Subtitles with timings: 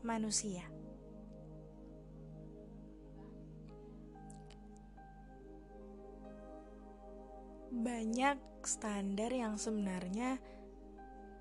[0.00, 0.64] manusia.
[7.70, 10.40] Banyak standar yang sebenarnya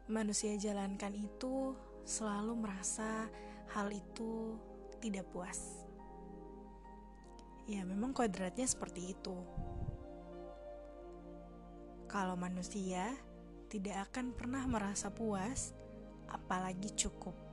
[0.08, 1.74] manusia jalankan itu
[2.06, 3.28] selalu merasa
[3.74, 4.56] hal itu
[5.02, 5.86] tidak puas.
[7.70, 9.38] Ya, memang kodratnya seperti itu.
[12.10, 13.14] Kalau manusia
[13.70, 15.78] tidak akan pernah merasa puas,
[16.26, 17.49] apalagi cukup.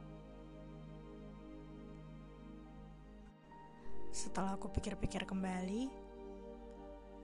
[4.16, 5.92] Setelah aku pikir-pikir kembali,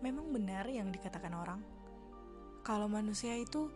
[0.05, 1.65] memang benar yang dikatakan orang.
[2.61, 3.73] Kalau manusia itu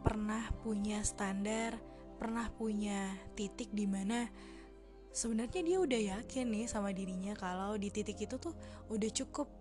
[0.00, 1.76] pernah punya standar,
[2.16, 4.24] pernah punya titik di mana
[5.12, 8.56] sebenarnya dia udah yakin nih sama dirinya kalau di titik itu tuh
[8.88, 9.52] udah cukup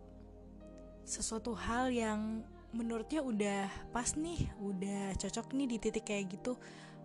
[1.04, 6.56] sesuatu hal yang menurutnya udah pas nih, udah cocok nih di titik kayak gitu,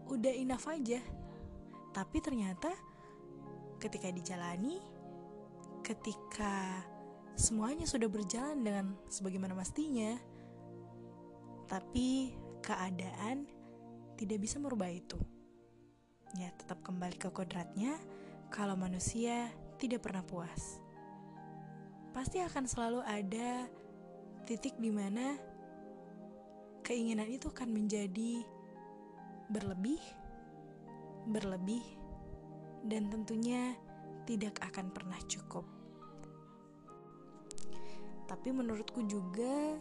[0.07, 1.03] udah enough aja.
[1.91, 2.71] Tapi ternyata
[3.83, 4.79] ketika dijalani,
[5.91, 6.87] ketika
[7.35, 10.15] semuanya sudah berjalan dengan sebagaimana mestinya,
[11.67, 12.31] tapi
[12.63, 13.51] keadaan
[14.15, 15.19] tidak bisa merubah itu.
[16.39, 17.99] Ya, tetap kembali ke kodratnya
[18.55, 19.51] kalau manusia
[19.83, 20.79] tidak pernah puas.
[22.15, 23.67] Pasti akan selalu ada
[24.47, 25.35] titik di mana
[26.87, 28.47] keinginan itu akan menjadi
[29.51, 29.99] berlebih,
[31.35, 31.83] berlebih,
[32.87, 33.75] dan tentunya
[34.31, 35.80] tidak akan pernah cukup.
[38.31, 39.75] Tapi menurutku juga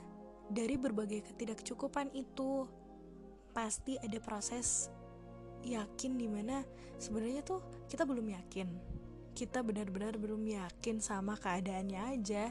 [0.49, 2.65] dari berbagai ketidakcukupan itu
[3.53, 4.89] pasti ada proses
[5.61, 6.65] yakin di mana
[6.97, 8.69] sebenarnya tuh kita belum yakin
[9.35, 12.47] kita benar-benar belum yakin sama keadaannya aja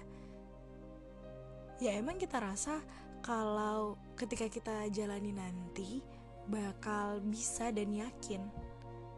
[1.81, 2.83] ya emang kita rasa
[3.23, 6.03] kalau ketika kita jalani nanti
[6.49, 8.43] bakal bisa dan yakin.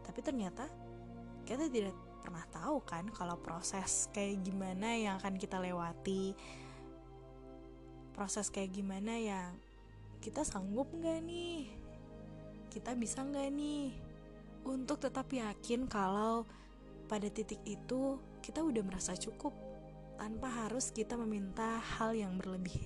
[0.03, 0.67] Tapi ternyata
[1.47, 6.35] kita tidak pernah tahu kan kalau proses kayak gimana yang akan kita lewati.
[8.11, 9.55] Proses kayak gimana yang
[10.21, 11.71] kita sanggup nggak nih?
[12.69, 13.91] Kita bisa nggak nih
[14.65, 16.45] untuk tetap yakin kalau
[17.09, 19.51] pada titik itu kita udah merasa cukup
[20.21, 22.77] tanpa harus kita meminta hal yang berlebih.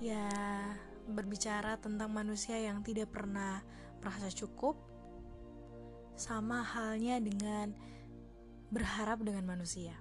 [0.00, 0.28] Ya,
[1.08, 3.60] berbicara tentang manusia yang tidak pernah
[4.00, 4.76] merasa cukup,
[6.16, 7.72] sama halnya dengan
[8.72, 9.96] berharap dengan manusia.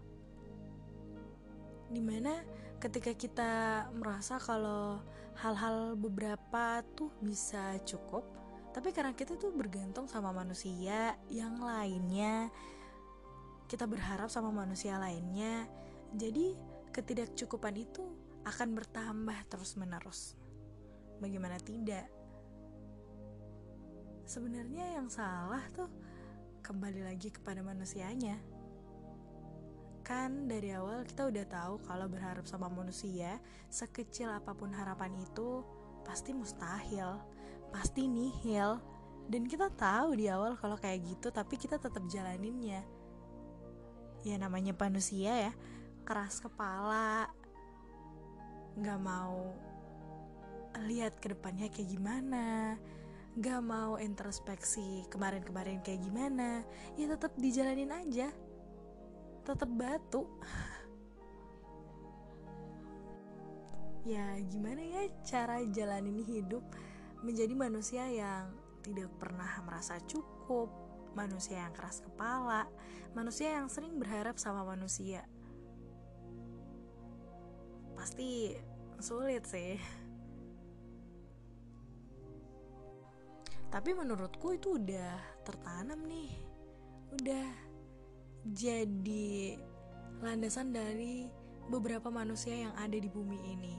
[1.89, 2.45] Di mana
[2.77, 3.51] ketika kita
[3.91, 5.01] merasa kalau
[5.41, 8.23] hal-hal beberapa tuh bisa cukup,
[8.69, 12.53] tapi karena kita tuh bergantung sama manusia yang lainnya,
[13.65, 15.65] kita berharap sama manusia lainnya,
[16.13, 16.53] jadi
[16.93, 18.05] ketidakcukupan itu
[18.45, 20.33] akan bertambah terus-menerus.
[21.19, 22.07] Bagaimana tidak?
[24.29, 25.89] Sebenarnya yang salah tuh
[26.61, 28.58] kembali lagi kepada manusianya.
[30.09, 33.37] Kan dari awal kita udah tahu kalau berharap sama manusia,
[33.69, 35.61] sekecil apa pun harapan itu
[36.01, 37.21] pasti mustahil,
[37.69, 38.81] pasti nihil.
[39.29, 42.81] Dan kita tahu di awal kalau kayak gitu, tapi kita tetap jalaninnya.
[44.25, 45.53] Ya namanya manusia ya,
[46.01, 47.29] keras kepala,
[48.81, 49.53] nggak mau
[50.89, 52.77] lihat ke depannya kayak gimana
[53.35, 56.63] nggak mau introspeksi kemarin-kemarin kayak gimana
[56.95, 58.31] ya tetap dijalanin aja
[59.43, 60.27] tetap batu.
[64.07, 66.63] Ya gimana ya cara jalanin hidup
[67.21, 70.71] menjadi manusia yang tidak pernah merasa cukup
[71.13, 72.63] manusia yang keras kepala
[73.13, 75.25] manusia yang sering berharap sama manusia?
[77.97, 78.53] Pasti
[79.01, 79.75] sulit sih.
[83.69, 86.31] Tapi menurutku itu udah tertanam nih.
[87.13, 87.68] Udah
[88.45, 89.59] jadi
[90.19, 91.27] landasan dari
[91.67, 93.75] beberapa manusia yang ada di bumi ini.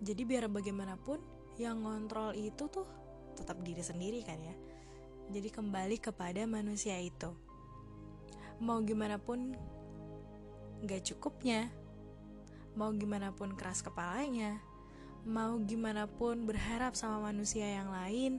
[0.00, 1.20] Jadi biar bagaimanapun
[1.60, 2.88] yang ngontrol itu tuh
[3.36, 4.56] tetap diri sendiri kan ya.
[5.30, 7.30] Jadi kembali kepada manusia itu.
[8.58, 9.54] Mau gimana pun
[10.84, 11.68] gak cukupnya
[12.78, 14.62] mau gimana pun keras kepalanya,
[15.26, 18.38] mau gimana pun berharap sama manusia yang lain,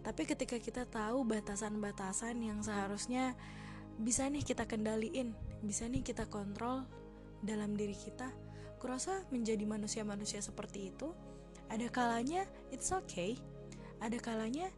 [0.00, 3.36] tapi ketika kita tahu batasan-batasan yang seharusnya
[4.00, 5.32] bisa nih kita kendaliin,
[5.64, 6.84] bisa nih kita kontrol
[7.40, 8.32] dalam diri kita,
[8.80, 11.12] kurasa menjadi manusia-manusia seperti itu,
[11.72, 13.36] ada kalanya it's okay,
[13.98, 14.68] ada kalanya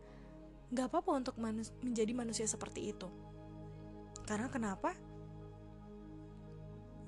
[0.71, 3.09] gak apa-apa untuk manus menjadi manusia seperti itu.
[4.29, 4.93] Karena kenapa?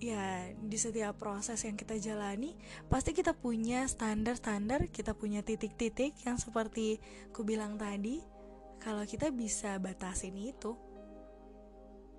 [0.01, 2.57] ya di setiap proses yang kita jalani
[2.89, 6.99] pasti kita punya standar-standar, kita punya titik-titik yang seperti
[7.37, 8.25] ku bilang tadi,
[8.81, 10.75] kalau kita bisa batasin itu.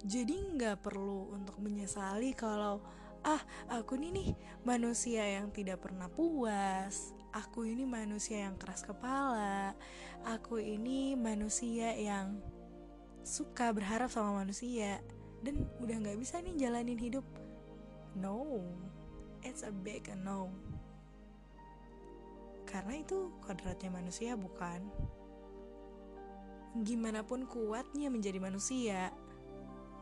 [0.01, 2.81] Jadi nggak perlu untuk menyesali kalau
[3.21, 4.29] ah aku ini nih
[4.65, 9.77] manusia yang tidak pernah puas, aku ini manusia yang keras kepala,
[10.25, 12.41] aku ini manusia yang
[13.21, 15.05] suka berharap sama manusia.
[15.41, 17.25] Dan udah nggak bisa nih jalanin hidup.
[18.17, 18.61] No,
[19.45, 20.49] it's a big no.
[22.65, 24.85] Karena itu kodratnya manusia, bukan?
[26.87, 29.11] Gimana pun kuatnya menjadi manusia,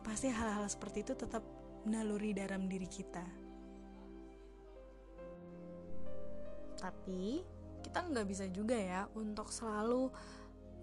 [0.02, 1.44] pasti hal-hal seperti itu tetap
[1.88, 3.26] naluri dalam diri kita.
[6.80, 7.44] Tapi
[7.84, 10.12] kita nggak bisa juga ya untuk selalu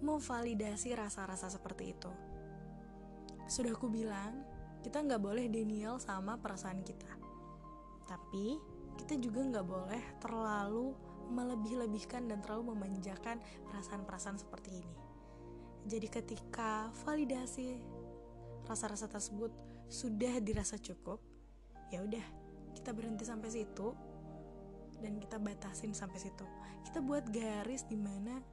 [0.01, 2.11] memvalidasi rasa-rasa seperti itu.
[3.49, 4.45] Sudah aku bilang,
[4.85, 7.27] kita nggak boleh denial sama perasaan kita
[8.07, 8.55] tapi
[8.97, 10.95] kita juga nggak boleh terlalu
[11.27, 14.97] melebih-lebihkan dan terlalu memanjakan perasaan-perasaan seperti ini
[15.87, 17.83] jadi ketika validasi
[18.67, 19.49] rasa-rasa tersebut
[19.87, 21.23] sudah dirasa cukup
[21.89, 22.23] ya udah
[22.75, 23.95] kita berhenti sampai situ
[24.99, 26.43] dan kita batasin sampai situ
[26.83, 28.43] kita buat garis di mana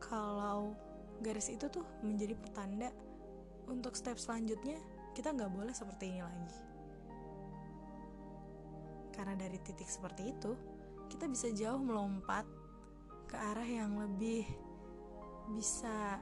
[0.00, 0.76] kalau
[1.20, 2.88] garis itu tuh menjadi pertanda
[3.68, 4.80] untuk step selanjutnya
[5.14, 6.60] kita nggak boleh seperti ini lagi.
[9.14, 10.52] Karena dari titik seperti itu,
[11.12, 12.46] kita bisa jauh melompat
[13.28, 14.46] ke arah yang lebih
[15.50, 16.18] bisa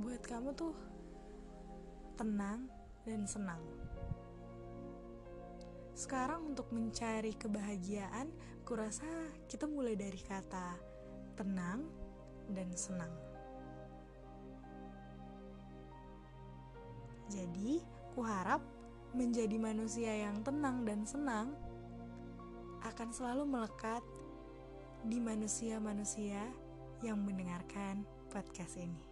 [0.00, 0.72] buat kamu tuh
[2.18, 2.68] tenang
[3.04, 3.62] dan senang.
[5.92, 8.32] Sekarang untuk mencari kebahagiaan,
[8.64, 9.06] kurasa
[9.48, 10.76] kita mulai dari kata
[11.36, 11.84] tenang
[12.52, 13.12] dan senang.
[17.32, 17.80] Jadi,
[18.12, 18.60] Kuharap
[19.16, 21.56] menjadi manusia yang tenang dan senang
[22.84, 24.04] akan selalu melekat
[25.08, 26.44] di manusia-manusia
[27.00, 29.11] yang mendengarkan podcast ini.